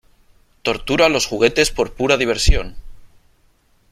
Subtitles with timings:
[0.63, 2.75] ¡Tortura a los juguetes por pura diversión!